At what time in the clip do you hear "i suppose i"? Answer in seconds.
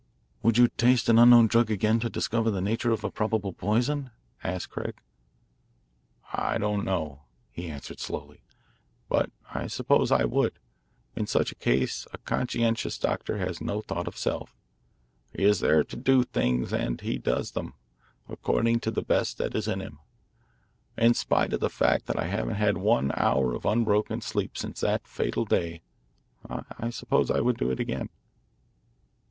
9.53-10.23, 26.49-27.39